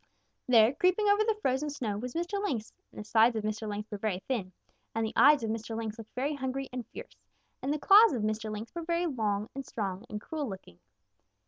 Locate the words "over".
1.09-1.23